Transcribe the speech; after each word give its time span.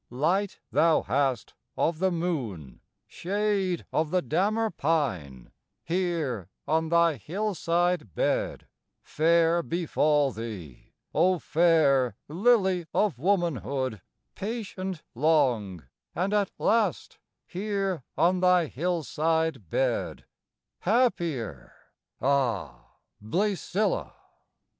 III 0.11 0.17
Light 0.17 0.59
thou 0.71 1.01
hast 1.03 1.53
of 1.77 1.99
the 1.99 2.09
moon, 2.09 2.81
Shade 3.05 3.85
of 3.93 4.09
the 4.09 4.23
dammar 4.23 4.71
pine, 4.71 5.51
Here 5.83 6.49
on 6.67 6.89
thy 6.89 7.17
hillside 7.17 8.15
bed; 8.15 8.65
Fair 9.03 9.61
befall 9.61 10.31
thee, 10.31 10.95
O 11.13 11.37
fair 11.37 12.15
Lily 12.27 12.87
of 12.95 13.19
womanhood, 13.19 14.01
Patient 14.33 15.03
long, 15.13 15.83
and 16.15 16.33
at 16.33 16.49
last 16.57 17.19
Here 17.45 18.03
on 18.17 18.39
thy 18.39 18.65
hillside 18.65 19.69
bed, 19.69 20.25
Happier: 20.79 21.73
ah, 22.19 22.93
Blæsilla! 23.23 24.13